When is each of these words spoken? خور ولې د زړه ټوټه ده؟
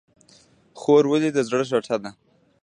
خور 0.79 1.03
ولې 1.07 1.29
د 1.33 1.39
زړه 1.47 1.63
ټوټه 1.69 1.95
ده؟ 2.03 2.11